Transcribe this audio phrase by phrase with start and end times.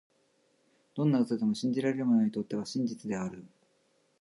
[0.95, 3.45] どんな嘘でも、信じられる者にとっては真実である。